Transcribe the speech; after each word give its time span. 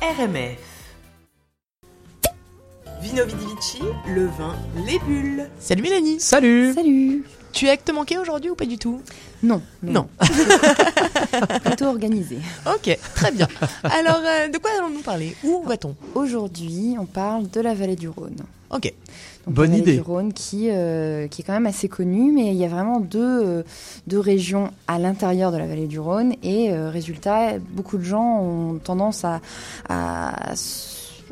RMF. 0.00 0.58
Vino 3.02 3.24
Vidi 3.24 3.46
Vici, 3.56 3.80
le 4.06 4.26
vin, 4.26 4.54
les 4.86 5.00
bulles. 5.00 5.48
Salut 5.58 5.82
Mélanie 5.82 6.20
Salut 6.20 6.72
Salut 6.72 7.24
Tu 7.52 7.66
es 7.66 7.70
acte 7.70 7.90
manqué 7.92 8.16
aujourd'hui 8.16 8.50
ou 8.50 8.54
pas 8.54 8.64
du 8.66 8.78
tout? 8.78 9.02
Non. 9.42 9.60
Non. 9.82 10.08
Plutôt 11.64 11.86
organisé. 11.86 12.38
Ok, 12.66 12.96
très 13.16 13.32
bien. 13.32 13.48
Alors, 13.82 14.20
euh, 14.24 14.46
de 14.48 14.58
quoi 14.58 14.70
allons-nous 14.78 15.02
parler? 15.02 15.36
Où 15.42 15.64
va-t-on? 15.64 15.96
Aujourd'hui, 16.14 16.94
on 16.98 17.06
parle 17.06 17.50
de 17.50 17.60
la 17.60 17.74
vallée 17.74 17.96
du 17.96 18.08
Rhône. 18.08 18.36
Ok. 18.70 18.92
Donc, 19.46 19.54
Bonne 19.54 19.70
la 19.70 19.78
vallée 19.78 19.82
idée. 19.82 19.94
du 19.94 20.00
Rhône 20.02 20.32
qui, 20.34 20.68
euh, 20.70 21.26
qui 21.28 21.40
est 21.40 21.44
quand 21.44 21.54
même 21.54 21.66
assez 21.66 21.88
connue, 21.88 22.32
mais 22.32 22.48
il 22.48 22.56
y 22.56 22.64
a 22.64 22.68
vraiment 22.68 23.00
deux, 23.00 23.18
euh, 23.44 23.62
deux 24.06 24.18
régions 24.20 24.70
à 24.86 24.98
l'intérieur 24.98 25.52
de 25.52 25.56
la 25.56 25.66
vallée 25.66 25.86
du 25.86 25.98
Rhône. 25.98 26.34
Et 26.42 26.70
euh, 26.70 26.90
résultat, 26.90 27.58
beaucoup 27.58 27.96
de 27.96 28.02
gens 28.04 28.40
ont 28.42 28.74
tendance 28.78 29.24
à, 29.24 29.40
à 29.88 30.52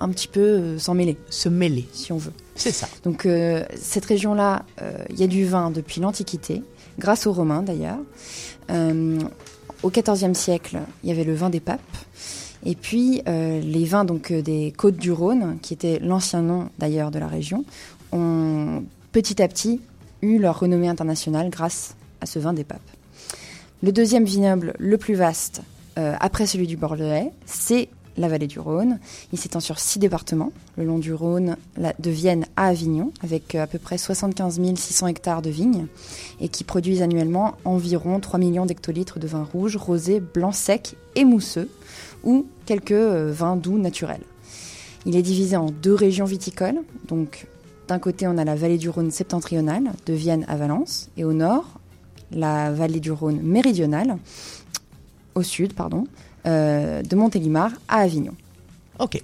un 0.00 0.08
petit 0.10 0.28
peu 0.28 0.40
euh, 0.40 0.78
s'en 0.78 0.94
mêler, 0.94 1.16
Se 1.30 1.48
mêler, 1.48 1.86
si 1.92 2.12
on 2.12 2.18
veut. 2.18 2.32
c'est 2.54 2.72
ça. 2.72 2.86
Donc 3.04 3.26
cette 3.76 4.04
région-là, 4.04 4.64
il 5.10 5.18
y 5.18 5.22
a 5.22 5.26
du 5.28 5.46
vin 5.46 5.70
depuis 5.70 6.00
l'Antiquité, 6.00 6.62
grâce 6.98 7.26
aux 7.26 7.32
Romains 7.32 7.62
d'ailleurs. 7.62 7.98
Au 9.82 9.90
XIVe 9.90 10.34
siècle, 10.34 10.78
il 11.02 11.08
y 11.08 11.12
avait 11.12 11.24
le 11.24 11.34
vin 11.34 11.50
des 11.50 11.60
papes. 11.60 11.80
Et 12.64 12.74
puis 12.74 13.22
euh, 13.28 13.60
les 13.60 13.84
vins 13.84 14.04
donc 14.04 14.30
euh, 14.30 14.42
des 14.42 14.72
côtes 14.76 14.96
du 14.96 15.12
Rhône, 15.12 15.58
qui 15.62 15.74
était 15.74 15.98
l'ancien 15.98 16.42
nom 16.42 16.68
d'ailleurs 16.78 17.10
de 17.10 17.18
la 17.18 17.26
région, 17.26 17.64
ont 18.12 18.84
petit 19.10 19.42
à 19.42 19.48
petit 19.48 19.80
eu 20.22 20.38
leur 20.38 20.60
renommée 20.60 20.88
internationale 20.88 21.50
grâce 21.50 21.96
à 22.20 22.26
ce 22.26 22.38
vin 22.38 22.52
des 22.52 22.64
papes. 22.64 22.80
Le 23.82 23.90
deuxième 23.90 24.24
vignoble 24.24 24.74
le 24.78 24.96
plus 24.96 25.14
vaste, 25.14 25.62
euh, 25.98 26.14
après 26.20 26.46
celui 26.46 26.66
du 26.68 26.76
Bordelais, 26.76 27.32
c'est 27.46 27.88
la 28.16 28.28
vallée 28.28 28.46
du 28.46 28.60
Rhône. 28.60 28.98
Il 29.32 29.38
s'étend 29.38 29.60
sur 29.60 29.78
six 29.78 29.98
départements, 29.98 30.52
le 30.76 30.84
long 30.84 30.98
du 30.98 31.12
Rhône, 31.14 31.56
de 31.76 32.10
Vienne 32.10 32.46
à 32.56 32.66
Avignon, 32.66 33.12
avec 33.22 33.54
à 33.54 33.66
peu 33.66 33.78
près 33.78 33.98
75 33.98 34.60
600 34.76 35.06
hectares 35.06 35.42
de 35.42 35.50
vignes, 35.50 35.86
et 36.40 36.48
qui 36.48 36.62
produisent 36.62 37.02
annuellement 37.02 37.56
environ 37.64 38.20
3 38.20 38.38
millions 38.38 38.66
d'hectolitres 38.66 39.18
de 39.18 39.26
vin 39.26 39.42
rouge, 39.50 39.76
rosé, 39.76 40.20
blanc 40.20 40.52
sec 40.52 40.94
et 41.14 41.24
mousseux, 41.24 41.70
ou 42.24 42.46
quelques 42.66 42.92
euh, 42.92 43.32
vins 43.32 43.56
doux 43.56 43.78
naturels. 43.78 44.22
Il 45.06 45.16
est 45.16 45.22
divisé 45.22 45.56
en 45.56 45.66
deux 45.66 45.94
régions 45.94 46.24
viticoles, 46.24 46.80
donc 47.08 47.46
d'un 47.88 47.98
côté 47.98 48.26
on 48.26 48.38
a 48.38 48.44
la 48.44 48.54
vallée 48.54 48.78
du 48.78 48.88
Rhône 48.88 49.10
septentrionale, 49.10 49.92
de 50.06 50.12
Vienne 50.12 50.44
à 50.48 50.56
Valence, 50.56 51.10
et 51.16 51.24
au 51.24 51.32
nord, 51.32 51.80
la 52.30 52.72
vallée 52.72 53.00
du 53.00 53.10
Rhône 53.10 53.40
méridionale, 53.42 54.16
au 55.34 55.42
sud, 55.42 55.74
pardon, 55.74 56.06
euh, 56.46 57.02
de 57.02 57.16
Montélimar 57.16 57.72
à 57.88 57.98
Avignon. 57.98 58.34
Ok. 58.98 59.22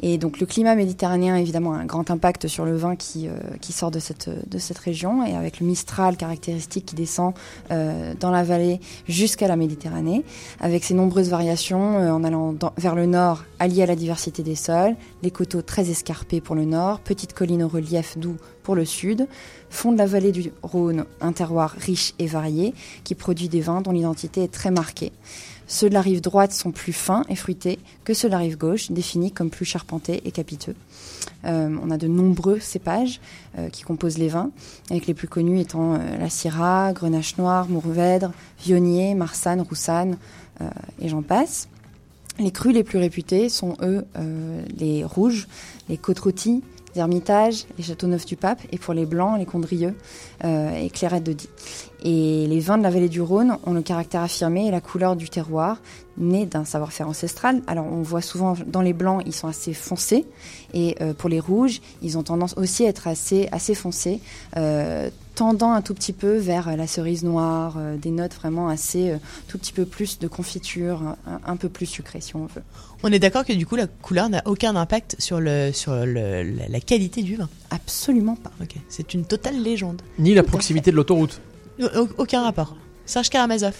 Et 0.00 0.18
donc 0.18 0.40
le 0.40 0.46
climat 0.46 0.74
méditerranéen, 0.74 1.36
évidemment, 1.36 1.74
a 1.74 1.78
un 1.78 1.84
grand 1.84 2.10
impact 2.10 2.48
sur 2.48 2.64
le 2.64 2.76
vin 2.76 2.96
qui, 2.96 3.28
euh, 3.28 3.32
qui 3.60 3.72
sort 3.72 3.90
de 3.90 3.98
cette, 3.98 4.28
de 4.48 4.58
cette 4.58 4.78
région, 4.78 5.24
et 5.24 5.34
avec 5.34 5.60
le 5.60 5.66
Mistral 5.66 6.16
caractéristique 6.16 6.86
qui 6.86 6.94
descend 6.94 7.34
euh, 7.70 8.14
dans 8.18 8.30
la 8.30 8.42
vallée 8.42 8.80
jusqu'à 9.08 9.48
la 9.48 9.56
Méditerranée, 9.56 10.24
avec 10.60 10.84
ses 10.84 10.94
nombreuses 10.94 11.30
variations 11.30 11.98
euh, 11.98 12.10
en 12.10 12.24
allant 12.24 12.54
vers 12.76 12.94
le 12.94 13.06
nord, 13.06 13.44
alliées 13.58 13.82
à 13.82 13.86
la 13.86 13.96
diversité 13.96 14.42
des 14.42 14.56
sols, 14.56 14.96
les 15.22 15.30
coteaux 15.30 15.62
très 15.62 15.90
escarpés 15.90 16.40
pour 16.40 16.54
le 16.54 16.64
nord, 16.64 17.00
petites 17.00 17.32
collines 17.32 17.62
au 17.62 17.68
relief 17.68 18.18
doux 18.18 18.36
pour 18.62 18.74
le 18.74 18.84
sud, 18.84 19.28
fond 19.70 19.92
de 19.92 19.98
la 19.98 20.06
vallée 20.06 20.32
du 20.32 20.50
Rhône, 20.62 21.04
un 21.20 21.32
terroir 21.32 21.74
riche 21.78 22.14
et 22.18 22.26
varié, 22.26 22.74
qui 23.04 23.14
produit 23.14 23.48
des 23.48 23.60
vins 23.60 23.82
dont 23.82 23.92
l'identité 23.92 24.42
est 24.42 24.52
très 24.52 24.70
marquée. 24.70 25.12
Ceux 25.66 25.88
de 25.88 25.94
la 25.94 26.02
rive 26.02 26.20
droite 26.20 26.52
sont 26.52 26.72
plus 26.72 26.92
fins 26.92 27.24
et 27.28 27.36
fruités 27.36 27.78
que 28.04 28.12
ceux 28.12 28.28
de 28.28 28.32
la 28.32 28.38
rive 28.38 28.58
gauche, 28.58 28.90
définis 28.90 29.32
comme 29.32 29.50
plus 29.50 29.64
charpentés 29.64 29.83
et 30.08 30.30
capiteux. 30.30 30.74
Euh, 31.44 31.76
on 31.82 31.90
a 31.90 31.96
de 31.96 32.06
nombreux 32.06 32.58
cépages 32.58 33.20
euh, 33.58 33.68
qui 33.68 33.82
composent 33.82 34.18
les 34.18 34.28
vins, 34.28 34.50
avec 34.90 35.06
les 35.06 35.14
plus 35.14 35.28
connus 35.28 35.60
étant 35.60 35.94
euh, 35.94 35.98
la 36.18 36.30
Syrah, 36.30 36.92
Grenache 36.92 37.36
Noir, 37.38 37.68
Mourvèdre, 37.68 38.32
Vionnier, 38.60 39.14
Marsanne, 39.14 39.60
Roussanne, 39.60 40.16
et 41.00 41.08
j'en 41.08 41.22
passe. 41.22 41.68
Les 42.38 42.52
crus 42.52 42.72
les 42.72 42.84
plus 42.84 42.98
réputés 42.98 43.48
sont 43.48 43.76
eux 43.82 44.06
les 44.76 45.04
rouges, 45.04 45.48
les 45.88 45.96
côtes-rôties, 45.96 46.62
les 46.94 47.00
ermitages, 47.00 47.66
les 47.76 47.82
châteauneuf 47.82 48.24
du 48.24 48.36
pape, 48.36 48.60
et 48.70 48.78
pour 48.78 48.94
les 48.94 49.04
blancs, 49.04 49.36
les 49.36 49.46
condrieux 49.46 49.96
et 50.44 50.90
clairette 50.90 51.24
de 51.24 51.32
Die. 51.32 51.48
Et 52.06 52.46
les 52.46 52.60
vins 52.60 52.76
de 52.76 52.82
la 52.82 52.90
vallée 52.90 53.08
du 53.08 53.22
Rhône 53.22 53.56
ont 53.64 53.72
le 53.72 53.80
caractère 53.80 54.20
affirmé 54.20 54.66
et 54.66 54.70
la 54.70 54.82
couleur 54.82 55.16
du 55.16 55.30
terroir, 55.30 55.78
né 56.18 56.44
d'un 56.44 56.66
savoir-faire 56.66 57.08
ancestral. 57.08 57.62
Alors 57.66 57.86
on 57.86 58.02
voit 58.02 58.20
souvent 58.20 58.54
dans 58.66 58.82
les 58.82 58.92
blancs, 58.92 59.22
ils 59.24 59.32
sont 59.32 59.48
assez 59.48 59.72
foncés, 59.72 60.26
et 60.74 60.96
euh, 61.00 61.14
pour 61.14 61.30
les 61.30 61.40
rouges, 61.40 61.80
ils 62.02 62.18
ont 62.18 62.22
tendance 62.22 62.54
aussi 62.58 62.84
à 62.84 62.88
être 62.88 63.08
assez, 63.08 63.48
assez 63.52 63.74
foncés, 63.74 64.20
euh, 64.58 65.08
tendant 65.34 65.72
un 65.72 65.80
tout 65.80 65.94
petit 65.94 66.12
peu 66.12 66.36
vers 66.36 66.76
la 66.76 66.86
cerise 66.86 67.24
noire, 67.24 67.76
euh, 67.78 67.96
des 67.96 68.10
notes 68.10 68.34
vraiment 68.34 68.68
assez, 68.68 69.10
euh, 69.10 69.16
tout 69.48 69.56
petit 69.56 69.72
peu 69.72 69.86
plus 69.86 70.18
de 70.18 70.28
confiture, 70.28 71.00
un, 71.26 71.40
un 71.46 71.56
peu 71.56 71.70
plus 71.70 71.86
sucré 71.86 72.20
si 72.20 72.36
on 72.36 72.44
veut. 72.44 72.62
On 73.02 73.10
est 73.12 73.18
d'accord 73.18 73.46
que 73.46 73.54
du 73.54 73.66
coup 73.66 73.76
la 73.76 73.86
couleur 73.86 74.28
n'a 74.28 74.42
aucun 74.44 74.76
impact 74.76 75.16
sur, 75.18 75.40
le, 75.40 75.72
sur 75.72 75.94
le, 75.94 76.42
la, 76.42 76.68
la 76.68 76.80
qualité 76.80 77.22
du 77.22 77.36
vin? 77.36 77.48
Absolument 77.70 78.36
pas. 78.36 78.52
Ok. 78.60 78.74
C'est 78.90 79.14
une 79.14 79.24
totale 79.24 79.60
légende. 79.62 80.02
Ni 80.18 80.34
la 80.34 80.42
proximité 80.42 80.90
de 80.90 80.96
l'autoroute. 80.96 81.40
Au- 81.80 82.08
aucun 82.18 82.42
rapport. 82.42 82.76
Serge 83.06 83.30
Karamazov. 83.30 83.74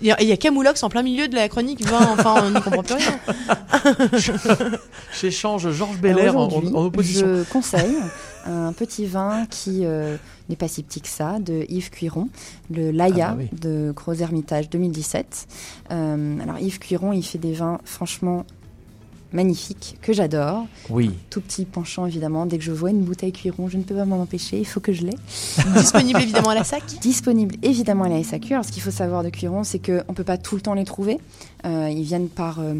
Il 0.00 0.06
y, 0.06 0.10
a, 0.10 0.20
il 0.20 0.28
y 0.28 0.32
a 0.32 0.36
Camoulox 0.36 0.82
en 0.82 0.88
plein 0.88 1.02
milieu 1.02 1.28
de 1.28 1.34
la 1.36 1.48
chronique 1.48 1.84
enfin 1.92 2.42
on 2.42 2.50
n'y 2.50 2.60
comprend 2.60 2.82
plus 2.82 2.94
rien. 2.94 3.20
J'échange 5.20 5.70
Georges 5.70 5.98
Belair 5.98 6.36
en, 6.36 6.48
opposition. 6.48 7.26
Je 7.26 7.42
conseille 7.44 7.94
un 8.46 8.72
petit 8.72 9.06
vin 9.06 9.46
qui 9.46 9.84
euh, 9.84 10.16
n'est 10.48 10.56
pas 10.56 10.68
si 10.68 10.82
petit 10.82 11.00
que 11.00 11.08
ça, 11.08 11.38
de 11.38 11.64
Yves 11.68 11.90
Cuiron, 11.90 12.28
le 12.70 12.90
Laïa 12.90 13.30
Ah 13.30 13.34
bah 13.34 13.42
oui. 13.52 13.58
de 13.58 13.92
Gros 13.94 14.14
Hermitage 14.14 14.68
2017. 14.70 15.46
Euh, 15.90 16.38
alors 16.40 16.58
Yves 16.58 16.78
Cuiron, 16.78 17.12
il 17.12 17.22
fait 17.22 17.38
des 17.38 17.52
vins 17.52 17.78
franchement 17.84 18.44
magnifiques 19.34 19.98
que 20.00 20.12
j'adore. 20.12 20.66
Oui. 20.88 21.10
Tout 21.28 21.40
petit 21.40 21.64
penchant 21.64 22.06
évidemment. 22.06 22.46
Dès 22.46 22.56
que 22.56 22.64
je 22.64 22.72
vois 22.72 22.90
une 22.90 23.02
bouteille 23.02 23.32
Cuiron, 23.32 23.68
je 23.68 23.76
ne 23.76 23.82
peux 23.82 23.94
pas 23.94 24.04
m'en 24.04 24.22
empêcher. 24.22 24.58
Il 24.58 24.66
faut 24.66 24.80
que 24.80 24.92
je 24.92 25.04
l'ai. 25.04 25.16
Disponible 25.76 26.22
évidemment 26.22 26.50
à 26.50 26.54
la 26.54 26.64
SAC? 26.64 26.84
Disponible 27.00 27.56
évidemment 27.62 28.04
à 28.04 28.08
la 28.08 28.22
SAQ. 28.22 28.54
Alors 28.54 28.64
ce 28.64 28.72
qu'il 28.72 28.82
faut 28.82 28.90
savoir 28.90 29.22
de 29.22 29.28
Cuiron, 29.28 29.64
c'est 29.64 29.84
qu'on 29.84 30.04
ne 30.08 30.14
peut 30.14 30.24
pas 30.24 30.38
tout 30.38 30.54
le 30.54 30.62
temps 30.62 30.74
les 30.74 30.84
trouver. 30.84 31.18
Euh, 31.66 31.90
ils 31.90 32.04
viennent 32.04 32.28
par 32.28 32.60
euh, 32.60 32.74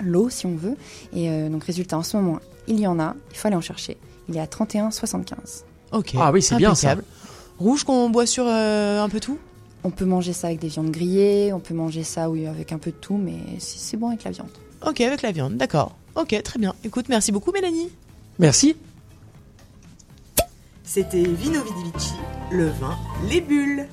lot 0.00 0.30
si 0.30 0.46
on 0.46 0.56
veut. 0.56 0.76
Et 1.12 1.28
euh, 1.28 1.48
donc 1.48 1.64
résultat, 1.64 1.98
en 1.98 2.02
ce 2.02 2.16
moment, 2.16 2.38
il 2.68 2.80
y 2.80 2.86
en 2.86 2.98
a. 2.98 3.14
Il 3.32 3.36
faut 3.36 3.48
aller 3.48 3.56
en 3.56 3.60
chercher. 3.60 3.96
Il 4.28 4.36
est 4.36 4.40
à 4.40 4.46
31,75. 4.46 5.64
Ok. 5.92 6.12
Ah 6.18 6.30
oui, 6.32 6.42
c'est 6.42 6.56
bien 6.56 6.74
ça. 6.74 6.96
Rouge 7.58 7.84
qu'on 7.84 8.08
boit 8.08 8.26
sur 8.26 8.44
euh, 8.46 9.02
un 9.02 9.08
peu 9.08 9.20
tout? 9.20 9.38
On 9.82 9.90
peut 9.90 10.04
manger 10.04 10.32
ça 10.32 10.48
avec 10.48 10.60
des 10.60 10.68
viandes 10.68 10.90
grillées, 10.90 11.52
on 11.52 11.60
peut 11.60 11.74
manger 11.74 12.04
ça 12.04 12.28
oui, 12.28 12.46
avec 12.46 12.72
un 12.72 12.78
peu 12.78 12.90
de 12.90 12.96
tout, 12.96 13.16
mais 13.16 13.38
c'est 13.58 13.78
c'est 13.78 13.96
bon 13.96 14.08
avec 14.08 14.24
la 14.24 14.30
viande. 14.30 14.50
Ok, 14.86 15.00
avec 15.00 15.22
la 15.22 15.32
viande, 15.32 15.56
d'accord. 15.56 15.96
Ok, 16.16 16.40
très 16.42 16.58
bien. 16.58 16.74
Écoute, 16.84 17.06
merci 17.08 17.32
beaucoup 17.32 17.52
Mélanie. 17.52 17.88
Merci. 18.38 18.76
C'était 20.84 21.22
Vino 21.22 21.62
Vidi 21.62 21.90
Vici, 21.94 22.14
le 22.50 22.66
vin, 22.66 22.98
les 23.28 23.40
bulles. 23.40 23.86